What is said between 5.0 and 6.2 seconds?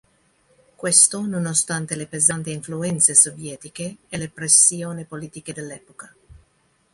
politiche dell'epoca.